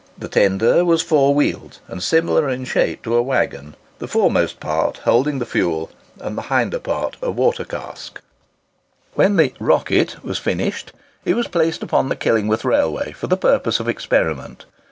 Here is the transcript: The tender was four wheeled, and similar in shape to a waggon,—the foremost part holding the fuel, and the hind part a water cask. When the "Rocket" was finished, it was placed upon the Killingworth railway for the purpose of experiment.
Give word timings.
The 0.17 0.27
tender 0.29 0.83
was 0.83 1.03
four 1.03 1.35
wheeled, 1.35 1.77
and 1.87 2.01
similar 2.01 2.49
in 2.49 2.65
shape 2.65 3.03
to 3.03 3.15
a 3.15 3.21
waggon,—the 3.21 4.07
foremost 4.07 4.59
part 4.59 4.97
holding 4.97 5.37
the 5.37 5.45
fuel, 5.45 5.91
and 6.19 6.35
the 6.35 6.41
hind 6.49 6.73
part 6.83 7.17
a 7.21 7.29
water 7.29 7.63
cask. 7.63 8.19
When 9.13 9.35
the 9.35 9.53
"Rocket" 9.59 10.23
was 10.23 10.39
finished, 10.39 10.91
it 11.23 11.35
was 11.35 11.47
placed 11.47 11.83
upon 11.83 12.09
the 12.09 12.15
Killingworth 12.15 12.65
railway 12.65 13.11
for 13.11 13.27
the 13.27 13.37
purpose 13.37 13.79
of 13.79 13.87
experiment. 13.87 14.65